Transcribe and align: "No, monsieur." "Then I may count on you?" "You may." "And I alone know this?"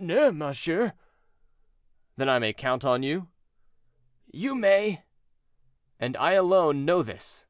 "No, 0.00 0.32
monsieur." 0.32 0.94
"Then 2.16 2.28
I 2.28 2.40
may 2.40 2.52
count 2.52 2.84
on 2.84 3.04
you?" 3.04 3.28
"You 4.26 4.56
may." 4.56 5.04
"And 6.00 6.16
I 6.16 6.32
alone 6.32 6.84
know 6.84 7.04
this?" 7.04 7.44